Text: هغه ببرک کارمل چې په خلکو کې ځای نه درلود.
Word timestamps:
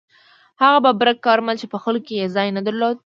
هغه 0.61 0.77
ببرک 0.85 1.17
کارمل 1.27 1.55
چې 1.61 1.67
په 1.73 1.77
خلکو 1.83 2.05
کې 2.07 2.31
ځای 2.35 2.47
نه 2.57 2.61
درلود. 2.67 2.97